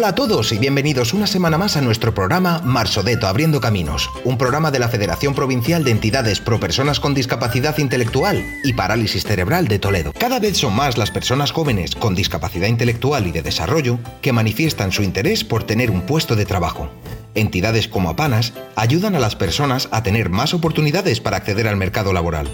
Hola 0.00 0.08
a 0.08 0.14
todos 0.14 0.50
y 0.52 0.56
bienvenidos 0.56 1.12
una 1.12 1.26
semana 1.26 1.58
más 1.58 1.76
a 1.76 1.82
nuestro 1.82 2.14
programa 2.14 2.62
Marsodeto 2.64 3.26
Abriendo 3.26 3.60
Caminos, 3.60 4.08
un 4.24 4.38
programa 4.38 4.70
de 4.70 4.78
la 4.78 4.88
Federación 4.88 5.34
Provincial 5.34 5.84
de 5.84 5.90
Entidades 5.90 6.40
Pro 6.40 6.58
Personas 6.58 7.00
con 7.00 7.12
Discapacidad 7.12 7.76
Intelectual 7.76 8.42
y 8.64 8.72
Parálisis 8.72 9.24
Cerebral 9.24 9.68
de 9.68 9.78
Toledo. 9.78 10.14
Cada 10.18 10.40
vez 10.40 10.56
son 10.56 10.74
más 10.74 10.96
las 10.96 11.10
personas 11.10 11.52
jóvenes 11.52 11.94
con 11.94 12.14
discapacidad 12.14 12.68
intelectual 12.68 13.26
y 13.26 13.30
de 13.30 13.42
desarrollo 13.42 13.98
que 14.22 14.32
manifiestan 14.32 14.90
su 14.90 15.02
interés 15.02 15.44
por 15.44 15.64
tener 15.64 15.90
un 15.90 16.00
puesto 16.00 16.34
de 16.34 16.46
trabajo. 16.46 16.88
Entidades 17.34 17.86
como 17.86 18.08
APANAS 18.08 18.54
ayudan 18.76 19.16
a 19.16 19.20
las 19.20 19.36
personas 19.36 19.90
a 19.92 20.02
tener 20.02 20.30
más 20.30 20.54
oportunidades 20.54 21.20
para 21.20 21.36
acceder 21.36 21.68
al 21.68 21.76
mercado 21.76 22.14
laboral. 22.14 22.48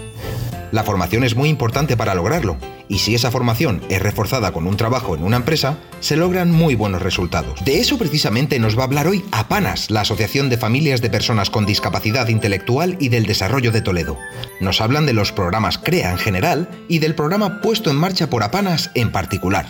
La 0.71 0.83
formación 0.83 1.23
es 1.23 1.35
muy 1.35 1.49
importante 1.49 1.95
para 1.95 2.13
lograrlo, 2.13 2.57
y 2.89 2.99
si 2.99 3.15
esa 3.15 3.31
formación 3.31 3.81
es 3.89 4.01
reforzada 4.01 4.51
con 4.51 4.67
un 4.67 4.77
trabajo 4.77 5.15
en 5.15 5.23
una 5.23 5.37
empresa, 5.37 5.77
se 5.99 6.17
logran 6.17 6.51
muy 6.51 6.75
buenos 6.75 7.01
resultados. 7.01 7.63
De 7.63 7.79
eso 7.79 7.97
precisamente 7.97 8.59
nos 8.59 8.77
va 8.77 8.81
a 8.81 8.85
hablar 8.85 9.07
hoy 9.07 9.23
APANAS, 9.31 9.89
la 9.89 10.01
Asociación 10.01 10.49
de 10.49 10.57
Familias 10.57 11.01
de 11.01 11.09
Personas 11.09 11.49
con 11.49 11.65
Discapacidad 11.65 12.27
Intelectual 12.27 12.97
y 12.99 13.09
del 13.09 13.25
Desarrollo 13.25 13.71
de 13.71 13.81
Toledo. 13.81 14.17
Nos 14.59 14.81
hablan 14.81 15.05
de 15.05 15.13
los 15.13 15.31
programas 15.31 15.77
CREA 15.77 16.11
en 16.11 16.17
general 16.17 16.69
y 16.87 16.99
del 16.99 17.15
programa 17.15 17.61
puesto 17.61 17.89
en 17.89 17.95
marcha 17.95 18.29
por 18.29 18.43
APANAS 18.43 18.91
en 18.93 19.11
particular. 19.11 19.67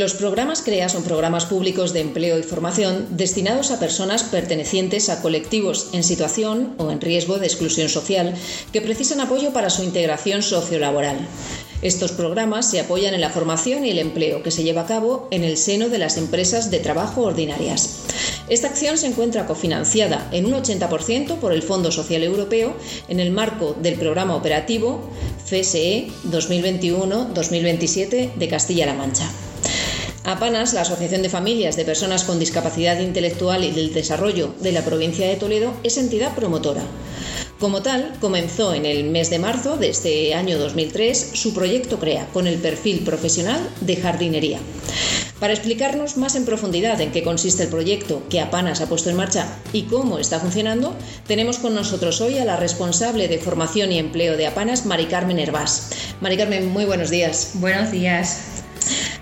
Los 0.00 0.14
programas 0.14 0.62
CREA 0.62 0.88
son 0.88 1.04
programas 1.04 1.44
públicos 1.44 1.92
de 1.92 2.00
empleo 2.00 2.38
y 2.38 2.42
formación 2.42 3.06
destinados 3.10 3.70
a 3.70 3.78
personas 3.78 4.22
pertenecientes 4.22 5.10
a 5.10 5.20
colectivos 5.20 5.90
en 5.92 6.04
situación 6.04 6.72
o 6.78 6.90
en 6.90 7.02
riesgo 7.02 7.38
de 7.38 7.44
exclusión 7.44 7.90
social 7.90 8.32
que 8.72 8.80
precisan 8.80 9.20
apoyo 9.20 9.52
para 9.52 9.68
su 9.68 9.82
integración 9.82 10.42
sociolaboral. 10.42 11.18
Estos 11.82 12.12
programas 12.12 12.70
se 12.70 12.80
apoyan 12.80 13.12
en 13.12 13.20
la 13.20 13.28
formación 13.28 13.84
y 13.84 13.90
el 13.90 13.98
empleo 13.98 14.42
que 14.42 14.50
se 14.50 14.62
lleva 14.62 14.80
a 14.80 14.86
cabo 14.86 15.28
en 15.30 15.44
el 15.44 15.58
seno 15.58 15.90
de 15.90 15.98
las 15.98 16.16
empresas 16.16 16.70
de 16.70 16.78
trabajo 16.78 17.20
ordinarias. 17.20 18.06
Esta 18.48 18.68
acción 18.68 18.96
se 18.96 19.06
encuentra 19.06 19.44
cofinanciada 19.44 20.30
en 20.32 20.46
un 20.46 20.52
80% 20.52 21.40
por 21.40 21.52
el 21.52 21.62
Fondo 21.62 21.92
Social 21.92 22.22
Europeo 22.22 22.74
en 23.08 23.20
el 23.20 23.32
marco 23.32 23.76
del 23.78 23.96
programa 23.96 24.34
operativo 24.34 25.02
FSE 25.44 26.08
2021-2027 26.30 28.36
de 28.36 28.48
Castilla-La 28.48 28.94
Mancha. 28.94 29.30
APANAS, 30.24 30.74
la 30.74 30.82
Asociación 30.82 31.22
de 31.22 31.30
Familias 31.30 31.76
de 31.76 31.84
Personas 31.84 32.24
con 32.24 32.38
Discapacidad 32.38 33.00
Intelectual 33.00 33.64
y 33.64 33.70
del 33.70 33.94
Desarrollo 33.94 34.54
de 34.60 34.72
la 34.72 34.84
provincia 34.84 35.26
de 35.26 35.36
Toledo, 35.36 35.72
es 35.82 35.96
entidad 35.96 36.34
promotora. 36.34 36.82
Como 37.58 37.82
tal, 37.82 38.14
comenzó 38.20 38.74
en 38.74 38.86
el 38.86 39.04
mes 39.04 39.30
de 39.30 39.38
marzo 39.38 39.76
de 39.76 39.90
este 39.90 40.34
año 40.34 40.58
2003 40.58 41.32
su 41.34 41.52
proyecto 41.52 41.98
CREA 41.98 42.26
con 42.32 42.46
el 42.46 42.58
perfil 42.58 43.00
profesional 43.00 43.60
de 43.80 43.96
jardinería. 43.96 44.58
Para 45.40 45.54
explicarnos 45.54 46.18
más 46.18 46.36
en 46.36 46.44
profundidad 46.44 47.00
en 47.00 47.12
qué 47.12 47.22
consiste 47.22 47.62
el 47.62 47.70
proyecto 47.70 48.22
que 48.28 48.40
APANAS 48.40 48.82
ha 48.82 48.88
puesto 48.88 49.08
en 49.08 49.16
marcha 49.16 49.46
y 49.72 49.82
cómo 49.84 50.18
está 50.18 50.38
funcionando, 50.38 50.94
tenemos 51.26 51.58
con 51.58 51.74
nosotros 51.74 52.20
hoy 52.20 52.38
a 52.38 52.44
la 52.44 52.56
responsable 52.56 53.26
de 53.26 53.38
formación 53.38 53.90
y 53.90 53.98
empleo 53.98 54.36
de 54.36 54.46
APANAS, 54.46 54.84
Mari 54.84 55.06
Carmen 55.06 55.38
Hervás. 55.38 55.90
Mari 56.20 56.36
Carmen, 56.36 56.66
muy 56.68 56.84
buenos 56.84 57.08
días. 57.08 57.52
Buenos 57.54 57.90
días. 57.90 58.59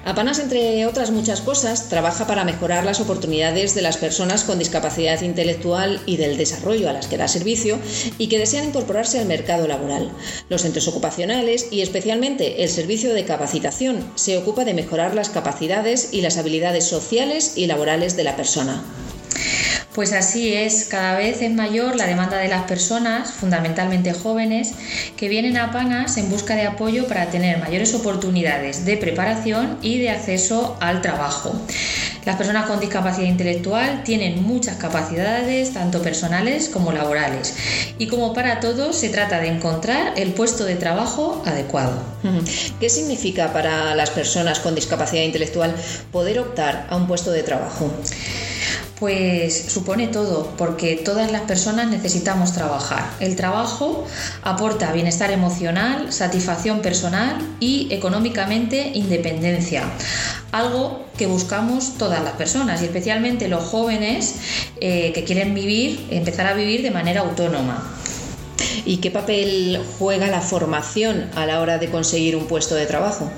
APANAS, 0.09 0.39
entre 0.39 0.87
otras 0.87 1.11
muchas 1.11 1.43
cosas, 1.43 1.91
trabaja 1.91 2.27
para 2.27 2.43
mejorar 2.43 2.83
las 2.83 2.99
oportunidades 2.99 3.75
de 3.75 3.83
las 3.83 3.99
personas 3.99 4.43
con 4.43 4.59
discapacidad 4.59 5.21
intelectual 5.21 6.01
y 6.07 6.17
del 6.17 6.39
desarrollo 6.39 6.89
a 6.89 6.95
las 6.95 7.09
que 7.09 7.19
da 7.19 7.29
servicio 7.29 7.79
y 8.17 8.29
que 8.29 8.39
desean 8.39 8.65
incorporarse 8.65 9.19
al 9.19 9.27
mercado 9.27 9.69
laboral. 9.69 10.11
Los 10.49 10.63
centros 10.63 10.89
ocupacionales 10.89 11.71
y 11.71 11.83
especialmente 11.83 12.63
el 12.63 12.71
servicio 12.71 13.13
de 13.13 13.27
capacitación 13.27 14.11
se 14.15 14.39
ocupa 14.39 14.65
de 14.65 14.73
mejorar 14.73 15.15
las 15.15 15.29
capacidades 15.29 16.09
y 16.15 16.23
las 16.23 16.39
habilidades 16.39 16.85
sociales 16.85 17.53
y 17.57 17.67
laborales 17.67 18.17
de 18.17 18.25
la 18.25 18.35
persona. 18.35 18.83
Pues 19.99 20.13
así 20.13 20.55
es, 20.55 20.85
cada 20.85 21.17
vez 21.17 21.43
es 21.43 21.51
mayor 21.51 21.97
la 21.97 22.07
demanda 22.07 22.37
de 22.37 22.47
las 22.47 22.69
personas, 22.69 23.33
fundamentalmente 23.33 24.13
jóvenes, 24.13 24.75
que 25.17 25.29
vienen 25.29 25.57
a 25.57 25.73
Panas 25.73 26.19
en 26.19 26.31
busca 26.31 26.55
de 26.55 26.69
apoyo 26.69 27.09
para 27.09 27.31
tener 27.31 27.59
mayores 27.59 27.93
oportunidades 27.95 28.85
de 28.85 28.97
preparación 28.97 29.77
y 29.83 29.99
de 29.99 30.11
acceso 30.11 30.77
al 30.79 31.03
trabajo. 31.03 31.53
Las 32.25 32.37
personas 32.37 32.67
con 32.67 32.79
discapacidad 32.79 33.27
intelectual 33.27 34.05
tienen 34.05 34.41
muchas 34.45 34.77
capacidades, 34.77 35.75
tanto 35.75 36.01
personales 36.01 36.69
como 36.69 36.93
laborales, 36.93 37.57
y 37.99 38.07
como 38.07 38.33
para 38.33 38.61
todos 38.61 38.95
se 38.95 39.09
trata 39.09 39.41
de 39.41 39.49
encontrar 39.49 40.13
el 40.17 40.33
puesto 40.33 40.65
de 40.65 40.77
trabajo 40.77 41.43
adecuado. 41.45 42.01
¿Qué 42.79 42.89
significa 42.89 43.53
para 43.53 43.97
las 43.97 44.11
personas 44.11 44.61
con 44.61 44.77
discapacidad 44.77 45.25
intelectual 45.25 45.75
poder 46.13 46.39
optar 46.39 46.87
a 46.89 46.95
un 46.95 47.09
puesto 47.09 47.33
de 47.33 47.43
trabajo? 47.43 47.91
Pues 48.99 49.67
supone 49.69 50.09
todo, 50.09 50.53
porque 50.59 50.97
todas 50.97 51.31
las 51.31 51.43
personas 51.43 51.89
necesitamos 51.89 52.53
trabajar. 52.53 53.09
El 53.21 53.37
trabajo 53.37 54.05
aporta 54.43 54.93
bienestar 54.93 55.31
emocional, 55.31 56.13
satisfacción 56.13 56.81
personal 56.81 57.39
y 57.61 57.87
económicamente 57.93 58.91
independencia, 58.95 59.85
algo 60.51 61.07
que 61.17 61.27
buscamos 61.27 61.97
todas 61.97 62.25
las 62.25 62.33
personas 62.33 62.83
y 62.83 62.87
especialmente 62.87 63.47
los 63.47 63.63
jóvenes 63.63 64.35
eh, 64.81 65.13
que 65.13 65.23
quieren 65.23 65.55
vivir, 65.55 66.07
empezar 66.11 66.49
a 66.49 66.55
vivir 66.55 66.83
de 66.83 66.91
manera 66.91 67.21
autónoma. 67.21 67.89
¿Y 68.85 68.97
qué 68.97 69.13
papel 69.13 69.81
juega 69.99 70.27
la 70.27 70.41
formación 70.41 71.31
a 71.37 71.47
la 71.47 71.61
hora 71.61 71.79
de 71.79 71.89
conseguir 71.89 72.35
un 72.35 72.47
puesto 72.47 72.75
de 72.75 72.87
trabajo? 72.87 73.31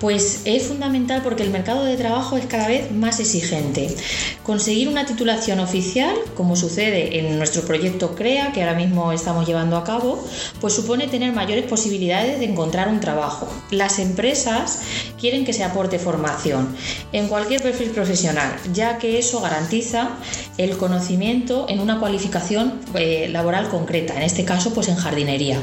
Pues 0.00 0.42
es 0.46 0.62
fundamental 0.62 1.20
porque 1.22 1.42
el 1.42 1.50
mercado 1.50 1.84
de 1.84 1.98
trabajo 1.98 2.38
es 2.38 2.46
cada 2.46 2.68
vez 2.68 2.90
más 2.90 3.20
exigente. 3.20 3.94
Conseguir 4.42 4.88
una 4.88 5.04
titulación 5.04 5.60
oficial, 5.60 6.16
como 6.34 6.56
sucede 6.56 7.18
en 7.18 7.36
nuestro 7.36 7.62
proyecto 7.62 8.14
CREA, 8.14 8.52
que 8.52 8.62
ahora 8.62 8.74
mismo 8.74 9.12
estamos 9.12 9.46
llevando 9.46 9.76
a 9.76 9.84
cabo, 9.84 10.26
pues 10.58 10.72
supone 10.72 11.06
tener 11.06 11.34
mayores 11.34 11.66
posibilidades 11.66 12.38
de 12.38 12.46
encontrar 12.46 12.88
un 12.88 13.00
trabajo. 13.00 13.46
Las 13.70 13.98
empresas 13.98 14.80
quieren 15.20 15.44
que 15.44 15.52
se 15.52 15.64
aporte 15.64 15.98
formación 15.98 16.74
en 17.12 17.28
cualquier 17.28 17.60
perfil 17.60 17.90
profesional, 17.90 18.56
ya 18.72 18.96
que 18.96 19.18
eso 19.18 19.42
garantiza 19.42 20.16
el 20.56 20.78
conocimiento 20.78 21.66
en 21.68 21.78
una 21.78 22.00
cualificación 22.00 22.80
eh, 22.94 23.28
laboral 23.30 23.68
concreta, 23.68 24.16
en 24.16 24.22
este 24.22 24.46
caso 24.46 24.72
pues 24.72 24.88
en 24.88 24.96
jardinería. 24.96 25.60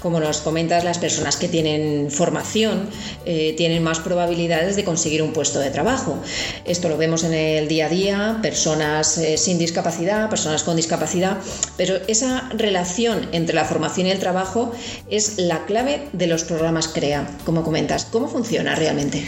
Como 0.00 0.20
nos 0.20 0.38
comentas, 0.38 0.84
las 0.84 0.98
personas 0.98 1.36
que 1.36 1.48
tienen 1.48 2.10
formación 2.10 2.88
eh, 3.24 3.54
tienen 3.56 3.82
más 3.82 3.98
probabilidades 3.98 4.76
de 4.76 4.84
conseguir 4.84 5.22
un 5.22 5.32
puesto 5.32 5.58
de 5.58 5.70
trabajo. 5.70 6.18
Esto 6.64 6.88
lo 6.88 6.96
vemos 6.96 7.24
en 7.24 7.34
el 7.34 7.66
día 7.66 7.86
a 7.86 7.88
día, 7.88 8.38
personas 8.40 9.18
eh, 9.18 9.36
sin 9.36 9.58
discapacidad, 9.58 10.30
personas 10.30 10.62
con 10.62 10.76
discapacidad, 10.76 11.38
pero 11.76 11.96
esa 12.06 12.48
relación 12.56 13.28
entre 13.32 13.54
la 13.54 13.64
formación 13.64 14.06
y 14.06 14.10
el 14.10 14.20
trabajo 14.20 14.72
es 15.10 15.38
la 15.38 15.66
clave 15.66 16.08
de 16.12 16.26
los 16.28 16.44
programas 16.44 16.88
CREA, 16.88 17.28
como 17.44 17.64
comentas. 17.64 18.06
¿Cómo 18.06 18.28
funciona 18.28 18.74
realmente? 18.76 19.26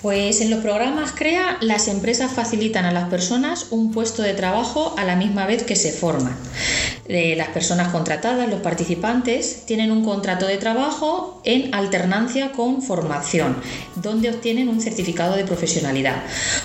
Pues 0.00 0.40
en 0.40 0.50
los 0.50 0.60
programas 0.60 1.10
CREA 1.10 1.58
las 1.60 1.88
empresas 1.88 2.30
facilitan 2.30 2.84
a 2.84 2.92
las 2.92 3.08
personas 3.08 3.66
un 3.70 3.90
puesto 3.90 4.22
de 4.22 4.32
trabajo 4.32 4.94
a 4.96 5.04
la 5.04 5.16
misma 5.16 5.44
vez 5.44 5.64
que 5.64 5.74
se 5.74 5.90
forman. 5.90 6.36
Eh, 7.08 7.34
las 7.36 7.48
personas 7.48 7.88
contratadas, 7.88 8.50
los 8.50 8.60
participantes, 8.60 9.64
tienen 9.64 9.90
un 9.90 10.04
contrato 10.04 10.46
de 10.46 10.58
trabajo 10.58 11.40
en 11.42 11.74
alternancia 11.74 12.52
con 12.52 12.82
formación, 12.82 13.56
donde 13.96 14.28
obtienen 14.28 14.68
un 14.68 14.82
certificado 14.82 15.34
de 15.34 15.44
profesionalidad. 15.44 16.16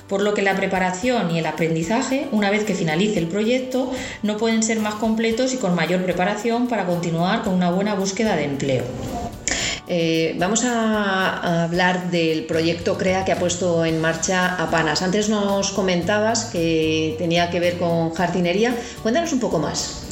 Por 0.08 0.22
lo 0.22 0.34
que 0.34 0.42
la 0.42 0.58
preparación 0.58 1.32
y 1.32 1.40
el 1.40 1.46
aprendizaje, 1.46 2.28
una 2.34 2.50
vez 2.50 2.66
que 2.66 2.76
finalice 2.76 3.20
el 3.20 3.28
proyecto, 3.28 3.90
no 4.22 4.36
pueden 4.36 4.64
ser 4.64 4.82
más 4.82 4.96
completos 4.96 5.54
y 5.54 5.58
con 5.58 5.76
mayor 5.76 6.04
preparación 6.04 6.68
para 6.68 6.86
continuar 6.86 7.44
con 7.44 7.54
una 7.54 7.72
buena 7.72 7.96
búsqueda 7.96 8.36
de 8.36 8.44
empleo. 8.44 8.84
Eh, 9.88 10.36
vamos 10.40 10.64
a, 10.64 11.64
hablar 11.64 12.10
del 12.10 12.46
proyecto 12.46 12.98
CREA 12.98 13.26
que 13.26 13.32
ha 13.32 13.40
puesto 13.40 13.86
en 13.86 14.00
marcha 14.00 14.56
Apanas. 14.56 15.02
Antes 15.02 15.30
nos 15.30 15.72
comentabas 15.72 16.46
que 16.46 17.16
tenía 17.18 17.50
que 17.50 17.60
ver 17.60 17.78
con 17.78 18.14
jardinería. 18.14 18.76
Cuéntanos 19.02 19.34
un 19.34 19.40
poco 19.40 19.60
más. 19.60 20.04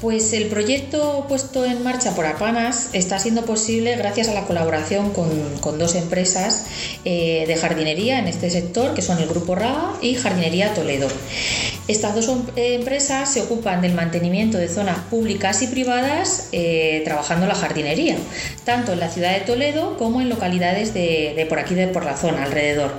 Pues 0.00 0.32
el 0.32 0.48
proyecto 0.48 1.24
puesto 1.28 1.64
en 1.64 1.82
marcha 1.82 2.14
por 2.14 2.26
Apanas 2.26 2.90
está 2.92 3.18
siendo 3.18 3.44
posible 3.44 3.96
gracias 3.96 4.28
a 4.28 4.34
la 4.34 4.44
colaboración 4.44 5.12
con, 5.12 5.78
dos 5.78 5.94
empresas 5.94 6.66
eh, 7.04 7.44
de 7.46 7.56
jardinería 7.56 8.18
en 8.18 8.26
este 8.26 8.50
sector, 8.50 8.94
que 8.94 9.02
son 9.02 9.18
el 9.18 9.28
Grupo 9.28 9.54
RAA 9.54 9.94
y 10.02 10.14
Jardinería 10.14 10.74
Toledo. 10.74 11.08
Estas 11.86 12.14
dos 12.14 12.30
empresas 12.56 13.30
se 13.30 13.42
ocupan 13.42 13.82
del 13.82 13.92
mantenimiento 13.92 14.56
de 14.56 14.68
zonas 14.68 14.96
públicas 15.10 15.60
y 15.60 15.66
privadas 15.66 16.48
eh, 16.52 17.02
trabajando 17.04 17.46
la 17.46 17.54
jardinería, 17.54 18.16
tanto 18.64 18.94
en 18.94 19.00
la 19.00 19.10
ciudad 19.10 19.34
de 19.34 19.40
Toledo 19.40 19.98
como 19.98 20.22
en 20.22 20.30
localidades 20.30 20.94
de, 20.94 21.44
por 21.46 21.58
aquí, 21.58 21.74
de 21.74 21.88
por 21.88 22.06
la 22.06 22.16
zona 22.16 22.44
alrededor. 22.44 22.94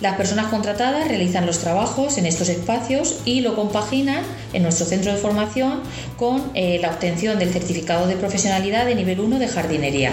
Las 0.00 0.16
personas 0.16 0.46
contratadas 0.46 1.06
realizan 1.06 1.46
los 1.46 1.60
trabajos 1.60 2.18
en 2.18 2.26
estos 2.26 2.48
espacios 2.48 3.20
y 3.24 3.42
lo 3.42 3.54
compaginan 3.54 4.24
en 4.52 4.64
nuestro 4.64 4.86
centro 4.86 5.12
de 5.12 5.18
formación 5.18 5.82
con 6.16 6.50
eh, 6.54 6.80
la 6.82 6.90
obtención 6.90 7.38
del 7.38 7.52
certificado 7.52 8.08
de 8.08 8.16
profesionalidad 8.16 8.86
de 8.86 8.96
nivel 8.96 9.20
1 9.20 9.38
de 9.38 9.46
jardinería. 9.46 10.12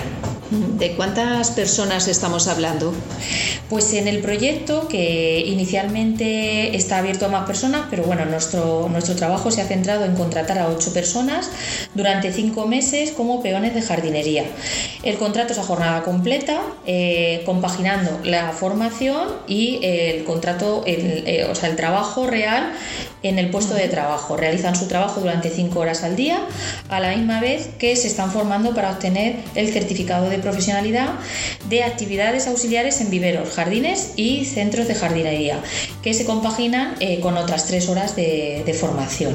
¿De 0.53 0.91
cuántas 0.95 1.50
personas 1.51 2.07
estamos 2.07 2.47
hablando? 2.47 2.94
Pues 3.69 3.91
en 3.94 4.07
el 4.07 4.19
proyecto, 4.19 4.88
que 4.88 5.39
inicialmente 5.39 6.75
está 6.75 7.00
abierto 7.00 7.25
a 7.25 7.29
más 7.29 7.47
personas, 7.47 7.88
pero 7.89 8.03
bueno, 8.03 8.25
nuestro, 8.25 8.88
nuestro 8.91 9.15
trabajo 9.15 9.50
se 9.50 9.61
ha 9.61 9.65
centrado 9.65 10.05
en 10.05 10.13
contratar 10.15 10.59
a 10.59 10.67
ocho 10.67 10.94
personas 10.94 11.50
durante 11.95 12.31
cinco 12.31 12.67
meses 12.67 13.11
como 13.11 13.41
peones 13.41 13.73
de 13.73 13.81
jardinería. 13.81 14.45
El 15.01 15.17
contrato 15.17 15.53
es 15.53 15.59
a 15.59 15.63
jornada 15.63 16.03
completa, 16.03 16.61
eh, 16.85 17.41
compaginando 17.47 18.19
la 18.23 18.51
formación 18.51 19.29
y 19.47 19.79
el 19.81 20.23
contrato, 20.23 20.83
eh, 20.85 21.47
o 21.49 21.56
sea, 21.56 21.69
el 21.69 21.75
trabajo 21.75 22.27
real 22.27 22.73
en 23.23 23.39
el 23.39 23.49
puesto 23.49 23.73
de 23.73 23.87
trabajo. 23.87 24.37
Realizan 24.37 24.75
su 24.75 24.87
trabajo 24.87 25.21
durante 25.21 25.49
cinco 25.49 25.79
horas 25.79 26.03
al 26.03 26.15
día, 26.15 26.39
a 26.89 26.99
la 26.99 27.15
misma 27.15 27.39
vez 27.39 27.69
que 27.79 27.95
se 27.95 28.07
están 28.07 28.31
formando 28.31 28.75
para 28.75 28.91
obtener 28.91 29.37
el 29.55 29.71
certificado 29.71 30.29
de 30.29 30.39
profesionalidad 30.39 31.13
de 31.69 31.83
actividades 31.83 32.47
auxiliares 32.47 33.01
en 33.01 33.09
viveros, 33.09 33.49
jardines 33.49 34.13
y 34.17 34.45
centros 34.45 34.87
de 34.87 34.95
jardinería, 34.95 35.59
que 36.01 36.13
se 36.13 36.25
compaginan 36.25 36.95
eh, 36.99 37.19
con 37.21 37.37
otras 37.37 37.65
tres 37.65 37.89
horas 37.89 38.15
de, 38.15 38.73
formación 38.73 39.33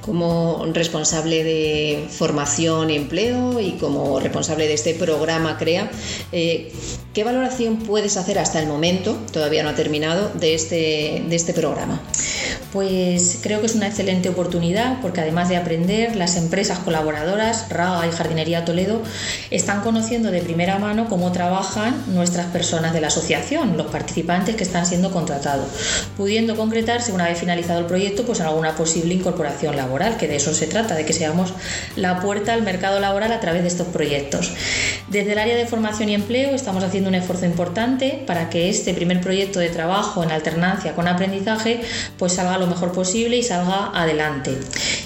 como 0.00 0.64
responsable 0.72 1.44
de 1.44 2.06
formación 2.08 2.90
y 2.90 2.96
empleo 2.96 3.60
y 3.60 3.72
como 3.72 4.18
responsable 4.18 4.66
de 4.66 4.74
este 4.74 4.94
programa 4.94 5.58
CREA, 5.58 5.90
eh, 6.32 6.72
¿qué 7.14 7.22
valoración 7.22 7.76
puedes 7.76 8.16
hacer 8.16 8.38
hasta 8.40 8.58
el 8.58 8.66
momento, 8.66 9.16
todavía 9.32 9.62
no 9.62 9.68
ha 9.68 9.74
terminado, 9.76 10.32
de 10.34 10.54
este, 10.54 11.22
de 11.28 11.36
este 11.36 11.52
programa? 11.52 12.02
Pues 12.72 13.40
creo 13.42 13.60
que 13.60 13.66
es 13.66 13.74
una 13.74 13.86
excelente 13.86 14.30
oportunidad 14.30 14.98
porque 15.02 15.20
además 15.20 15.50
de 15.50 15.58
aprender, 15.58 16.16
las 16.16 16.36
empresas 16.36 16.78
colaboradoras, 16.78 17.68
Raga 17.68 18.06
y 18.06 18.12
Jardinería 18.12 18.64
Toledo, 18.64 19.02
están 19.50 19.82
conociendo 19.82 20.30
de 20.30 20.40
primera 20.40 20.78
mano 20.78 21.06
cómo 21.10 21.32
trabajan 21.32 22.02
nuestras 22.14 22.46
personas 22.46 22.94
de 22.94 23.02
la 23.02 23.08
asociación, 23.08 23.76
los 23.76 23.88
participantes 23.88 24.56
que 24.56 24.62
están 24.62 24.86
siendo 24.86 25.10
contratados, 25.10 25.66
pudiendo 26.16 26.56
concretarse 26.56 27.12
una 27.12 27.28
vez 27.28 27.38
finalizado 27.38 27.80
el 27.80 27.84
proyecto 27.84 28.24
pues 28.24 28.40
alguna 28.40 28.74
posible 28.74 29.12
incorporación 29.12 29.76
laboral, 29.76 30.16
que 30.16 30.26
de 30.26 30.36
eso 30.36 30.54
se 30.54 30.66
trata, 30.66 30.94
de 30.94 31.04
que 31.04 31.12
seamos 31.12 31.52
la 31.96 32.20
puerta 32.20 32.54
al 32.54 32.62
mercado 32.62 33.00
laboral 33.00 33.32
a 33.32 33.40
través 33.40 33.60
de 33.60 33.68
estos 33.68 33.88
proyectos. 33.88 34.50
Desde 35.10 35.32
el 35.32 35.38
área 35.38 35.56
de 35.56 35.66
formación 35.66 36.08
y 36.08 36.14
empleo 36.14 36.54
estamos 36.54 36.82
haciendo 36.82 37.10
un 37.10 37.16
esfuerzo 37.16 37.44
importante 37.44 38.22
para 38.26 38.48
que 38.48 38.70
este 38.70 38.94
primer 38.94 39.20
proyecto 39.20 39.58
de 39.58 39.68
trabajo 39.68 40.24
en 40.24 40.30
alternancia 40.30 40.94
con 40.94 41.06
aprendizaje 41.06 41.82
pues 42.16 42.32
salga 42.32 42.61
lo 42.62 42.68
mejor 42.68 42.92
posible 42.92 43.36
y 43.36 43.42
salga 43.42 43.90
adelante. 43.94 44.56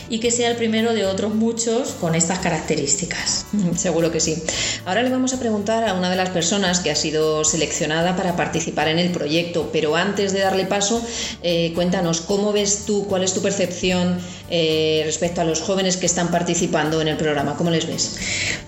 Y 0.08 0.20
que 0.20 0.30
sea 0.30 0.50
el 0.50 0.56
primero 0.56 0.94
de 0.94 1.04
otros 1.04 1.34
muchos 1.34 1.90
con 2.00 2.14
estas 2.14 2.38
características. 2.38 3.46
Mm, 3.52 3.74
seguro 3.74 4.12
que 4.12 4.20
sí. 4.20 4.40
Ahora 4.84 5.02
le 5.02 5.10
vamos 5.10 5.32
a 5.32 5.40
preguntar 5.40 5.88
a 5.88 5.94
una 5.94 6.10
de 6.10 6.16
las 6.16 6.30
personas 6.30 6.80
que 6.80 6.90
ha 6.90 6.96
sido 6.96 7.44
seleccionada 7.44 8.14
para 8.14 8.36
participar 8.36 8.88
en 8.88 8.98
el 8.98 9.10
proyecto, 9.10 9.70
pero 9.72 9.96
antes 9.96 10.32
de 10.32 10.40
darle 10.40 10.66
paso, 10.66 11.04
eh, 11.42 11.72
cuéntanos 11.74 12.20
cómo 12.20 12.52
ves 12.52 12.84
tú, 12.86 13.06
cuál 13.08 13.24
es 13.24 13.32
tu 13.32 13.42
percepción 13.42 14.18
eh, 14.48 15.02
respecto 15.04 15.40
a 15.40 15.44
los 15.44 15.60
jóvenes 15.60 15.96
que 15.96 16.06
están 16.06 16.30
participando 16.30 17.00
en 17.00 17.08
el 17.08 17.16
programa, 17.16 17.56
¿cómo 17.56 17.70
les 17.70 17.86
ves? 17.86 18.16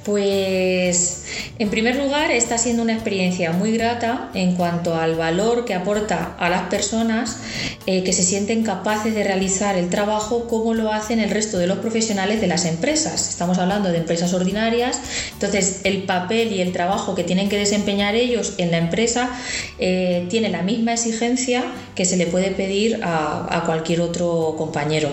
Pues 0.05 1.25
en 1.59 1.71
primer 1.71 1.97
lugar 1.97 2.31
está 2.31 2.59
siendo 2.59 2.83
una 2.83 2.93
experiencia 2.93 3.53
muy 3.53 3.73
grata 3.73 4.31
en 4.35 4.55
cuanto 4.55 4.95
al 4.95 5.17
valor 5.17 5.65
que 5.65 5.75
aporta 5.75 6.37
a 6.39 6.49
las 6.49 6.63
personas 6.69 7.39
eh, 7.87 8.05
que 8.05 8.13
se 8.13 8.23
sienten 8.23 8.63
capaces 8.63 9.15
de 9.15 9.25
realizar 9.25 9.77
el 9.77 9.91
trabajo 9.91 10.47
como 10.49 10.75
lo 10.75 10.93
hacen 10.93 11.21
el 11.21 11.31
resto 11.31 11.59
de 11.59 11.67
los 11.67 11.79
profesionales 11.79 12.41
de 12.41 12.47
las 12.47 12.65
empresas. 12.65 13.29
Estamos 13.29 13.59
hablando 13.59 13.91
de 13.91 13.99
empresas 13.99 14.33
ordinarias, 14.35 15.01
entonces 15.33 15.81
el 15.85 16.05
papel 16.05 16.53
y 16.53 16.61
el 16.61 16.73
trabajo 16.73 17.15
que 17.15 17.25
tienen 17.25 17.49
que 17.49 17.59
desempeñar 17.59 18.15
ellos 18.15 18.55
en 18.59 18.71
la 18.71 18.79
empresa 18.79 19.31
eh, 19.79 20.27
tiene 20.29 20.49
la 20.49 20.63
misma 20.63 20.93
exigencia 20.93 21.65
que 21.95 22.05
se 22.05 22.17
le 22.17 22.27
puede 22.27 22.53
pedir 22.53 23.01
a, 23.03 23.65
cualquier 23.67 24.01
otro 24.01 24.55
compañero. 24.57 25.11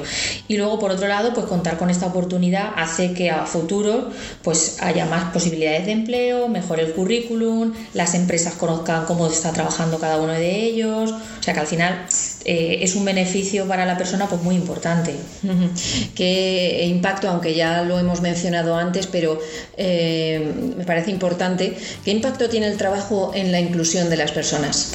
Y 0.48 0.58
luego, 0.58 0.80
por 0.80 0.92
otro 0.92 1.08
lado, 1.08 1.34
pues 1.34 1.48
contar 1.48 1.78
con 1.78 1.90
esta 1.90 2.06
oportunidad 2.06 2.74
hace 2.76 3.14
que 3.14 3.32
a 3.32 3.46
futuro 3.46 4.12
pues 4.44 4.78
haya 4.82 5.06
más 5.06 5.34
posibilidades 5.34 5.86
de 5.88 5.92
empleo, 5.94 6.15
mejore 6.50 6.84
el 6.84 6.94
currículum, 6.94 7.74
las 7.94 8.14
empresas 8.16 8.54
conozcan 8.54 9.06
cómo 9.06 9.28
está 9.28 9.52
trabajando 9.52 10.00
cada 10.00 10.18
uno 10.18 10.34
de 10.34 10.64
ellos, 10.64 11.12
o 11.12 11.44
sea 11.44 11.54
que 11.54 11.60
al 11.60 11.68
final 11.68 12.06
eh, 12.46 12.80
es 12.82 12.96
un 12.96 13.06
beneficio 13.06 13.68
para 13.68 13.86
la 13.86 13.98
persona 13.98 14.28
pues 14.28 14.42
muy 14.42 14.56
importante. 14.56 15.16
¿Qué 16.16 16.86
impacto, 16.88 17.30
aunque 17.30 17.56
ya 17.56 17.82
lo 17.84 18.00
hemos 18.00 18.22
mencionado 18.22 18.76
antes, 18.76 19.08
pero 19.08 19.40
eh, 19.78 20.54
me 20.78 20.86
parece 20.86 21.12
importante, 21.12 21.78
qué 22.04 22.12
impacto 22.12 22.50
tiene 22.50 22.68
el 22.68 22.78
trabajo 22.78 23.32
en 23.34 23.52
la 23.52 23.60
inclusión 23.60 24.10
de 24.10 24.18
las 24.18 24.32
personas? 24.32 24.94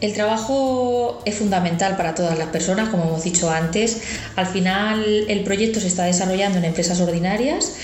El 0.00 0.12
trabajo 0.12 1.20
es 1.24 1.34
fundamental 1.34 1.96
para 1.96 2.14
todas 2.14 2.38
las 2.38 2.48
personas, 2.48 2.88
como 2.88 3.04
hemos 3.04 3.24
dicho 3.24 3.50
antes. 3.50 4.00
Al 4.36 4.46
final 4.46 5.04
el 5.28 5.42
proyecto 5.42 5.80
se 5.80 5.88
está 5.88 6.04
desarrollando 6.04 6.58
en 6.58 6.64
empresas 6.64 7.00
ordinarias, 7.00 7.74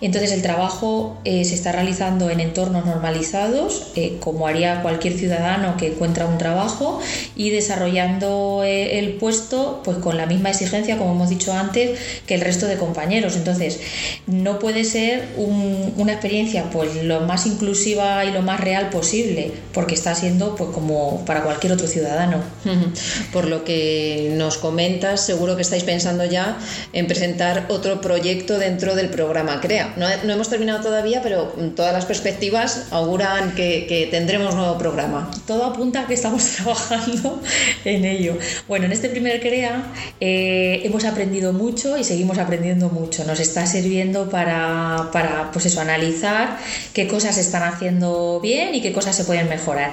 entonces 0.00 0.30
el 0.32 0.42
trabajo 0.42 1.18
eh, 1.24 1.44
se 1.44 1.54
está 1.54 1.72
realizando 1.72 2.13
en 2.30 2.40
entornos 2.40 2.84
normalizados, 2.86 3.92
como 4.20 4.46
haría 4.46 4.82
cualquier 4.82 5.14
ciudadano 5.14 5.76
que 5.76 5.88
encuentra 5.88 6.26
un 6.26 6.38
trabajo, 6.38 7.00
y 7.36 7.50
desarrollando 7.50 8.62
eh, 8.64 8.98
el 8.98 9.14
puesto 9.14 9.82
pues 9.84 9.98
con 9.98 10.16
la 10.16 10.26
misma 10.26 10.50
exigencia, 10.50 10.96
como 10.98 11.12
hemos 11.12 11.30
dicho 11.30 11.52
antes, 11.52 11.98
que 12.26 12.34
el 12.34 12.40
resto 12.40 12.66
de 12.66 12.76
compañeros. 12.76 13.36
Entonces, 13.36 13.80
no 14.26 14.58
puede 14.58 14.84
ser 14.84 15.28
una 15.36 16.12
experiencia 16.12 16.70
pues 16.70 17.02
lo 17.02 17.20
más 17.20 17.46
inclusiva 17.46 18.24
y 18.24 18.32
lo 18.32 18.42
más 18.42 18.60
real 18.60 18.90
posible, 18.90 19.52
porque 19.72 19.94
está 19.94 20.14
siendo 20.14 20.54
pues 20.56 20.70
como 20.70 21.24
para 21.24 21.42
cualquier 21.42 21.72
otro 21.72 21.86
ciudadano. 21.86 22.38
Por 23.32 23.48
lo 23.48 23.64
que 23.64 24.32
nos 24.36 24.56
comentas, 24.58 25.24
seguro 25.24 25.56
que 25.56 25.62
estáis 25.62 25.84
pensando 25.84 26.24
ya 26.24 26.58
en 26.92 27.06
presentar 27.06 27.66
otro 27.68 28.00
proyecto 28.00 28.58
dentro 28.58 28.94
del 28.94 29.08
programa 29.08 29.60
CREA. 29.60 29.94
No, 29.96 30.08
hemos 30.08 30.48
terminado 30.48 30.82
todavía, 30.82 31.22
pero 31.22 31.54
todas 31.76 31.92
las 31.92 32.03
perspectivas 32.04 32.86
auguran 32.90 33.54
que, 33.54 33.86
que 33.86 34.06
tendremos 34.10 34.54
nuevo 34.54 34.78
programa. 34.78 35.30
Todo 35.46 35.64
apunta 35.64 36.02
a 36.02 36.06
que 36.06 36.14
estamos 36.14 36.44
trabajando 36.56 37.40
en 37.84 38.04
ello. 38.04 38.38
Bueno, 38.68 38.86
en 38.86 38.92
este 38.92 39.08
primer 39.08 39.40
CREA 39.40 39.82
eh, 40.20 40.82
hemos 40.84 41.04
aprendido 41.04 41.52
mucho 41.52 41.96
y 41.98 42.04
seguimos 42.04 42.38
aprendiendo 42.38 42.88
mucho. 42.88 43.24
Nos 43.24 43.40
está 43.40 43.66
sirviendo 43.66 44.28
para, 44.28 45.08
para 45.12 45.50
pues 45.52 45.66
eso, 45.66 45.80
analizar 45.80 46.58
qué 46.92 47.06
cosas 47.06 47.34
se 47.36 47.40
están 47.40 47.62
haciendo 47.62 48.40
bien 48.40 48.74
y 48.74 48.82
qué 48.82 48.92
cosas 48.92 49.16
se 49.16 49.24
pueden 49.24 49.48
mejorar. 49.48 49.92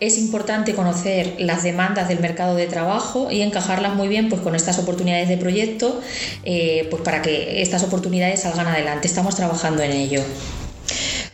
Es 0.00 0.18
importante 0.18 0.74
conocer 0.74 1.34
las 1.38 1.62
demandas 1.62 2.08
del 2.08 2.20
mercado 2.20 2.54
de 2.56 2.66
trabajo 2.66 3.30
y 3.30 3.42
encajarlas 3.42 3.94
muy 3.94 4.08
bien 4.08 4.28
pues, 4.28 4.40
con 4.40 4.54
estas 4.54 4.78
oportunidades 4.78 5.28
de 5.28 5.36
proyecto 5.36 6.00
eh, 6.44 6.86
pues 6.90 7.02
para 7.02 7.22
que 7.22 7.62
estas 7.62 7.82
oportunidades 7.82 8.40
salgan 8.40 8.66
adelante. 8.66 9.08
Estamos 9.08 9.36
trabajando 9.36 9.82
en 9.82 9.92
ello. 9.92 10.22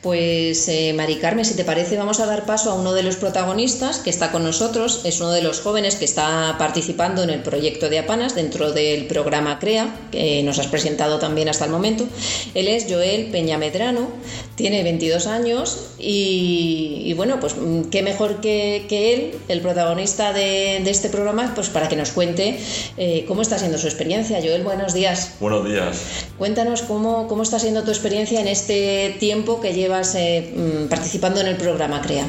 Pues 0.02 0.68
eh, 0.68 0.92
Mari 0.92 1.16
Carmen, 1.16 1.44
si 1.44 1.56
te 1.56 1.64
parece, 1.64 1.96
vamos 1.96 2.20
a 2.20 2.26
dar 2.26 2.46
paso 2.46 2.70
a 2.70 2.74
uno 2.74 2.92
de 2.92 3.02
los 3.02 3.16
protagonistas 3.16 3.98
que 3.98 4.10
está 4.10 4.30
con 4.30 4.44
nosotros. 4.44 5.00
Es 5.02 5.18
uno 5.18 5.32
de 5.32 5.42
los 5.42 5.60
jóvenes 5.60 5.96
que 5.96 6.04
está 6.04 6.54
participando 6.56 7.24
en 7.24 7.30
el 7.30 7.42
proyecto 7.42 7.88
de 7.88 7.98
Apanas 7.98 8.36
dentro 8.36 8.70
del 8.70 9.06
programa 9.06 9.58
CREA, 9.58 9.92
que 10.12 10.40
nos 10.44 10.60
has 10.60 10.68
presentado 10.68 11.18
también 11.18 11.48
hasta 11.48 11.64
el 11.64 11.72
momento. 11.72 12.06
Él 12.54 12.68
es 12.68 12.86
Joel 12.88 13.26
Peña 13.32 13.58
Medrano, 13.58 14.06
tiene 14.54 14.84
22 14.84 15.26
años 15.26 15.94
y, 15.98 17.12
bueno, 17.16 17.40
pues 17.40 17.56
mm, 17.56 17.90
qué 17.90 18.02
mejor 18.02 18.40
que, 18.40 18.86
él, 18.88 19.34
el 19.48 19.60
protagonista 19.60 20.32
de, 20.32 20.76
este 20.88 21.08
programa, 21.08 21.52
pues 21.56 21.70
para 21.70 21.88
que 21.88 21.96
nos 21.96 22.12
cuente 22.12 22.58
eh, 22.96 23.24
cómo 23.26 23.42
está 23.42 23.58
siendo 23.58 23.78
su 23.78 23.88
experiencia. 23.88 24.38
Joel, 24.40 24.62
buenos 24.62 24.94
días. 24.94 25.32
Buenos 25.40 25.68
días. 25.68 26.02
Cuéntanos 26.38 26.82
cómo, 26.82 27.26
cómo 27.26 27.42
está 27.42 27.58
siendo 27.58 27.82
tu 27.82 27.90
experiencia 27.90 28.40
en 28.40 28.46
este 28.46 29.16
tiempo 29.18 29.60
que 29.60 29.74
lleva 29.74 29.87
llevas 29.88 30.14
eh, 30.16 30.52
mm, 30.54 30.88
participando 30.88 31.40
en 31.40 31.48
el 31.48 31.56
programa 31.56 32.02
CREA? 32.02 32.26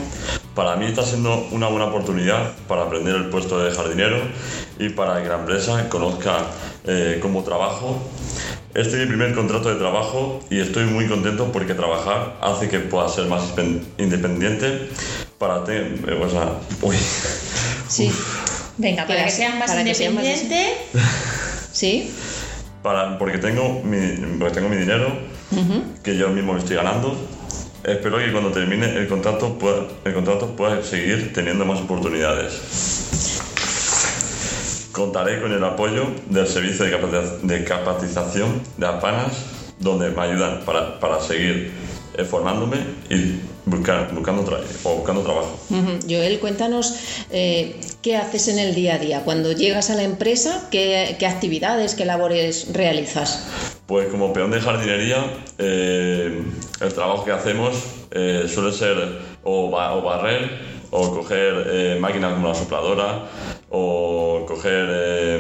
Para 0.55 0.77
mí 0.77 0.85
está 0.85 1.03
siendo 1.03 1.47
una 1.51 1.67
buena 1.67 1.85
oportunidad 1.85 2.53
para 2.67 2.83
aprender 2.83 3.15
el 3.15 3.25
puesto 3.25 3.59
de 3.59 3.71
jardinero 3.71 4.17
y 4.79 4.89
para 4.89 5.21
que 5.21 5.27
la 5.27 5.35
empresa 5.35 5.89
conozca 5.89 6.37
eh, 6.85 7.19
cómo 7.21 7.43
trabajo. 7.43 8.01
Este 8.73 8.95
es 8.95 8.99
mi 8.99 9.05
primer 9.07 9.35
contrato 9.35 9.69
de 9.69 9.75
trabajo 9.75 10.39
y 10.49 10.59
estoy 10.59 10.85
muy 10.85 11.07
contento 11.07 11.51
porque 11.51 11.73
trabajar 11.73 12.37
hace 12.41 12.69
que 12.69 12.79
pueda 12.79 13.09
ser 13.09 13.25
más 13.25 13.43
independiente 13.97 14.89
para 15.37 15.63
tener... 15.65 15.99
Eh, 16.07 16.99
sí. 17.87 18.11
Venga, 18.77 19.05
para 19.05 19.25
que, 19.25 19.31
seas 19.31 19.55
más 19.55 19.75
independiente. 19.75 20.77
sí. 21.71 22.11
Para, 22.83 23.17
porque, 23.17 23.37
tengo 23.37 23.81
mi, 23.83 24.37
porque 24.37 24.55
tengo 24.55 24.69
mi 24.69 24.77
dinero, 24.77 25.11
que 26.01 26.15
yo 26.15 26.29
mismo 26.29 26.53
me 26.53 26.59
estoy 26.59 26.77
ganando. 26.77 27.17
Espero 27.83 28.17
que 28.17 28.31
cuando 28.31 28.51
termine 28.51 28.97
el 28.97 29.07
contrato 29.07 29.57
pueda, 29.57 29.87
el 30.03 30.13
contrato 30.13 30.47
pueda 30.55 30.83
seguir 30.83 31.31
teniendo 31.33 31.63
más 31.65 31.79
oportunidades. 31.79 32.59
Contaré 34.91 35.39
con 35.41 35.53
el 35.53 35.63
apoyo 35.63 36.07
del 36.29 36.45
servicio 36.45 36.85
de 36.85 37.63
capacitación 37.63 38.61
de 38.75 38.85
APANAS, 38.85 39.45
donde 39.79 40.09
me 40.09 40.21
ayudan 40.21 40.59
para, 40.65 40.99
para 40.99 41.21
seguir 41.21 41.71
formándome 42.25 42.77
y 43.09 43.39
buscar, 43.65 44.13
buscando, 44.13 44.43
o 44.83 44.95
buscando 44.95 45.21
trabajo. 45.21 45.59
Joel, 46.07 46.39
cuéntanos 46.39 46.95
eh, 47.31 47.79
qué 48.01 48.17
haces 48.17 48.47
en 48.47 48.59
el 48.59 48.75
día 48.75 48.95
a 48.95 48.97
día. 48.97 49.21
Cuando 49.23 49.51
llegas 49.51 49.89
a 49.89 49.95
la 49.95 50.03
empresa, 50.03 50.67
¿qué, 50.71 51.15
qué 51.19 51.27
actividades, 51.27 51.95
qué 51.95 52.05
labores 52.05 52.73
realizas? 52.73 53.47
Pues 53.85 54.07
como 54.07 54.33
peón 54.33 54.51
de 54.51 54.61
jardinería, 54.61 55.25
eh, 55.57 56.43
el 56.81 56.93
trabajo 56.93 57.25
que 57.25 57.31
hacemos 57.31 57.75
suele 58.11 58.71
ser 58.71 59.19
o, 59.43 59.67
o, 59.67 60.01
barrer, 60.01 60.49
o 60.89 61.11
coger 61.11 61.99
máquinas 61.99 62.33
como 62.33 62.47
la 62.47 62.55
sopladora, 62.55 63.25
o 63.69 64.45
coger 64.47 65.39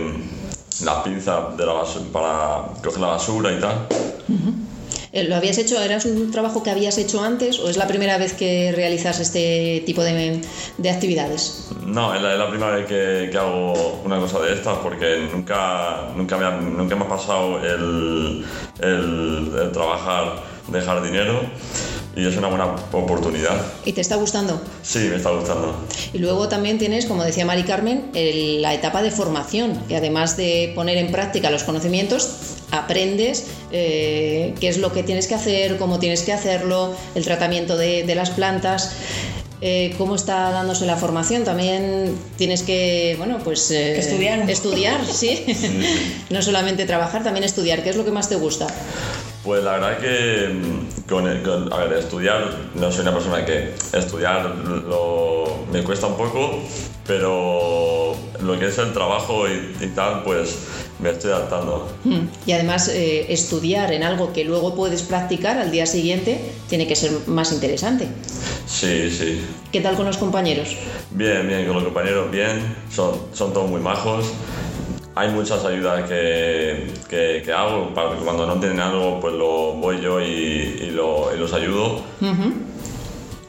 la 0.83 1.03
pinza 1.03 1.49
de 1.57 1.65
la 1.65 1.83
para 2.11 2.63
coger 2.83 3.01
la 3.01 3.07
basura 3.07 3.51
y 3.51 3.59
tal. 3.59 3.87
Eh, 4.29 4.68
¿Lo 5.11 5.35
habías 5.35 5.57
hecho? 5.57 5.81
¿Era 5.81 5.97
un 6.05 6.31
trabajo 6.31 6.61
que 6.61 6.69
habías 6.69 6.97
hecho 6.99 7.23
antes 7.23 7.59
o 7.59 7.69
es 7.69 7.77
la 7.77 7.87
primera 7.87 8.17
vez 8.19 8.33
que 8.33 8.71
realizas 8.71 9.19
este 9.19 9.81
tipo 9.85 10.03
de, 10.03 10.39
de 10.77 10.89
actividades? 10.89 11.69
No, 11.83 12.13
es 12.13 12.21
la, 12.21 12.47
primera 12.47 12.71
vez 12.75 12.85
que, 12.85 13.29
que, 13.31 13.37
hago 13.37 14.01
una 14.05 14.19
cosa 14.19 14.39
de 14.39 14.53
estas 14.53 14.77
porque 14.79 15.27
nunca, 15.31 16.09
nunca, 16.15 16.37
me, 16.37 16.45
ha, 16.45 16.51
nunca 16.51 16.95
me 16.95 17.05
ha 17.05 17.09
pasado 17.09 17.59
el, 17.59 18.45
el, 18.81 19.71
trabajar 19.73 20.43
de 20.67 20.81
jardinero 20.81 21.41
y 22.19 22.27
es 22.27 22.35
una 22.35 22.49
buena 22.49 22.75
oportunidad. 22.91 23.65
¿Y 23.85 23.93
te 23.93 24.01
está 24.01 24.15
gustando? 24.15 24.61
Sí, 24.83 24.99
me 25.09 25.15
está 25.15 25.31
gustando. 25.31 25.75
Y 26.13 26.17
luego 26.17 26.49
también 26.49 26.77
tienes, 26.77 27.05
como 27.05 27.23
decía 27.23 27.45
Mari 27.45 27.63
Carmen, 27.63 28.11
la 28.13 28.73
etapa 28.73 29.01
de 29.01 29.11
formación, 29.11 29.81
que 29.87 29.95
además 29.95 30.35
de 30.35 30.73
poner 30.75 30.97
en 30.97 31.11
práctica 31.11 31.49
los 31.49 31.63
conocimientos, 31.63 32.29
aprendes 32.71 33.47
eh, 33.71 34.53
qué 34.59 34.67
es 34.67 34.77
lo 34.77 34.91
que 34.91 35.03
tienes 35.03 35.27
que 35.27 35.35
hacer, 35.35 35.77
cómo 35.77 35.99
tienes 35.99 36.23
que 36.23 36.33
hacerlo, 36.33 36.93
el 37.15 37.23
tratamiento 37.23 37.77
de, 37.77 38.13
las 38.15 38.31
plantas. 38.31 38.91
Eh, 39.61 39.93
cómo 39.97 40.15
está 40.15 40.51
dándose 40.51 40.85
la 40.85 40.95
formación. 40.95 41.43
También 41.43 42.15
tienes 42.37 42.63
que, 42.63 43.15
bueno, 43.17 43.39
pues 43.43 43.69
eh, 43.71 43.99
estudiar. 43.99 44.49
Estudiar, 44.49 45.05
¿sí? 45.05 45.45
no 46.29 46.41
solamente 46.41 46.85
trabajar, 46.85 47.23
también 47.23 47.43
estudiar. 47.43 47.83
¿Qué 47.83 47.89
es 47.89 47.97
lo 47.97 48.05
que 48.05 48.11
más 48.11 48.29
te 48.29 48.35
gusta? 48.35 48.67
Pues 49.43 49.63
la 49.63 49.73
verdad 49.73 49.97
que 49.99 50.49
mm, 50.49 51.07
con, 51.09 51.73
a 51.73 51.77
ver, 51.77 51.93
estudiar, 51.93 52.51
no 52.75 52.91
soy 52.91 53.01
una 53.01 53.13
persona 53.13 53.45
que 53.45 53.73
estudiar 53.93 54.53
lo, 54.55 55.65
me 55.71 55.81
cuesta 55.83 56.07
un 56.07 56.17
poco, 56.17 56.59
pero 57.07 58.15
lo 58.41 58.59
que 58.59 58.67
es 58.67 58.77
el 58.77 58.91
trabajo 58.91 59.45
y, 59.47 59.87
tal, 59.95 60.23
pues 60.23 60.57
me 60.99 61.11
estoy 61.11 61.31
adaptando. 61.31 61.89
Hmm. 62.03 62.27
Y 62.45 62.51
además 62.51 62.89
eh, 62.89 63.31
estudiar 63.31 63.93
en 63.93 64.03
algo 64.03 64.33
que 64.33 64.43
luego 64.43 64.75
puedes 64.75 65.03
practicar 65.03 65.57
al 65.57 65.71
día 65.71 65.85
siguiente 65.85 66.39
tiene 66.67 66.85
que 66.85 66.95
ser 66.97 67.11
más 67.27 67.53
interesante. 67.53 68.07
Sí, 68.67 69.09
sí. 69.09 69.41
¿Qué 69.71 69.79
tal 69.79 69.95
con 69.95 70.05
los 70.05 70.17
compañeros? 70.17 70.75
Bien, 71.11 71.47
bien, 71.47 71.65
con 71.65 71.75
los 71.75 71.85
compañeros 71.85 72.29
bien, 72.29 72.75
son, 72.93 73.13
son 73.33 73.53
todos 73.53 73.69
muy 73.69 73.79
majos 73.79 74.25
hay 75.19 75.29
muchas 75.31 75.65
ayudas 75.65 76.07
que, 76.07 76.93
que, 77.09 77.51
hago, 77.51 77.93
para 77.93 78.11
que 78.11 78.23
cuando 78.23 78.45
no 78.47 78.57
tienen 78.57 78.79
algo, 78.79 79.19
pues 79.19 79.33
lo 79.33 79.73
voy 79.73 79.99
yo 79.99 80.21
y, 80.21 80.91
lo, 80.91 81.33
los 81.35 81.51
ayudo. 81.51 82.01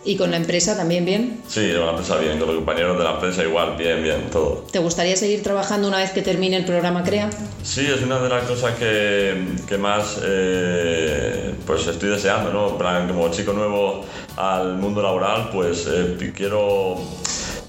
¿Y 0.05 0.17
con 0.17 0.33
la 0.33 0.39
empresa 0.39 0.77
también 0.77 1.05
bien? 1.05 1.43
Sí, 1.47 1.71
con 1.73 1.85
la 1.87 1.91
empresa 1.91 2.17
bien, 2.17 2.39
con 2.39 2.49
los 2.49 2.57
compañeros 2.57 2.99
de 2.99 3.05
la 3.05 3.13
empresa 3.13 3.45
igual, 3.45 3.77
bien, 3.77 4.03
bien, 4.03 4.31
todo. 4.33 4.67
¿Te 4.73 4.81
gustaría 4.81 5.15
seguir 5.15 5.45
trabajando 5.45 5.87
una 5.87 5.99
vez 5.99 6.11
que 6.11 6.23
termine 6.23 6.57
el 6.57 6.65
programa 6.65 7.05
CREA? 7.05 7.31
Sí, 7.63 7.87
es 7.87 8.03
una 8.03 8.19
de 8.19 8.29
las 8.29 8.45
cosas 8.45 8.77
que, 8.77 9.55
que 9.69 9.79
más 9.79 10.19
eh, 10.25 11.55
pues 11.67 11.87
estoy 11.87 12.09
deseando, 12.09 12.53
¿no? 12.53 12.79
como 13.07 13.31
chico 13.31 13.53
nuevo 13.53 14.05
al 14.37 14.77
mundo 14.79 15.03
laboral, 15.03 15.51
pues 15.53 15.87
eh, 15.89 16.33
quiero 16.35 16.97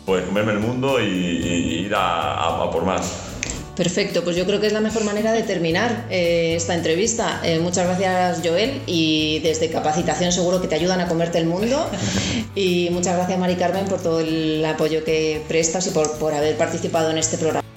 pues 0.06 0.26
comerme 0.26 0.54
el 0.54 0.60
mundo 0.60 1.00
y, 1.00 1.86
ir 1.86 1.94
a 1.96 2.68
por 2.72 2.84
más. 2.84 3.32
Perfecto, 3.76 4.24
pues 4.24 4.36
yo 4.36 4.46
creo 4.46 4.60
que 4.60 4.68
es 4.68 4.74
la 4.74 4.82
mejor 4.82 5.06
manera 5.06 5.32
de 5.32 5.44
terminar 5.44 6.06
eh, 6.10 6.56
esta 6.56 6.76
entrevista. 6.76 7.40
Eh, 7.44 7.60
muchas 7.60 7.86
gracias 7.86 8.42
Joel 8.44 8.82
y 8.86 9.40
desde 9.40 9.70
Capacitación 9.70 10.32
seguro 10.32 10.62
que 10.62 10.68
te 10.68 10.76
ayudan 10.76 11.00
a 11.00 11.08
comerte 11.08 11.38
el 11.38 11.46
mundo. 11.46 11.90
Y 12.54 12.90
muchas 12.92 13.16
gracias 13.16 13.40
Mari 13.40 13.56
Carmen 13.56 13.86
por 13.86 14.02
todo 14.02 14.20
el 14.20 14.64
apoyo 14.66 15.06
que 15.06 15.42
prestas 15.48 15.88
y 15.88 15.92
por, 15.92 16.18
por 16.18 16.34
haber 16.34 16.58
participado 16.58 17.10
en 17.10 17.18
este 17.18 17.38
programa. 17.38 17.71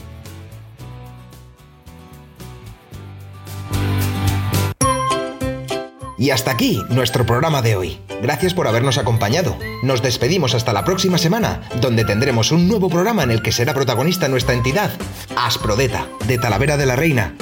Y 6.25 6.31
hasta 6.31 6.53
aquí 6.53 6.81
nuestro 6.89 7.27
programa 7.27 7.61
de 7.61 7.77
hoy. 7.77 7.99
Gracias 8.23 8.55
por 8.55 8.67
habernos 8.67 8.97
acompañado. 8.97 9.59
Nos 9.83 10.01
despedimos 10.01 10.55
hasta 10.55 10.73
la 10.73 10.83
próxima 10.83 11.19
semana, 11.19 11.61
donde 11.83 12.07
tendremos 12.07 12.51
un 12.51 12.67
nuevo 12.67 12.89
programa 12.89 13.25
en 13.25 13.31
el 13.31 13.43
que 13.43 13.53
será 13.53 13.75
protagonista 13.75 14.27
nuestra 14.27 14.55
entidad, 14.55 14.91
Asprodeta, 15.37 16.07
de 16.27 16.39
Talavera 16.39 16.79
de 16.79 16.87
la 16.87 16.97
Reina. 16.97 17.35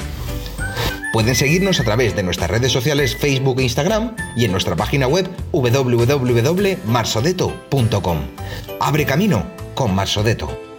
Pueden 1.13 1.37
seguirnos 1.37 1.79
a 1.79 1.85
través 1.85 2.17
de 2.17 2.25
nuestras 2.25 2.51
redes 2.51 2.73
sociales 2.73 3.15
Facebook 3.15 3.61
e 3.61 3.63
Instagram 3.63 4.17
y 4.35 4.47
en 4.47 4.51
nuestra 4.51 4.75
página 4.75 5.07
web 5.07 5.31
www.marsodeto.com. 5.53 8.19
Abre 8.81 9.07
camino 9.07 9.47
con 9.77 9.95
Marsodeto. 9.95 10.72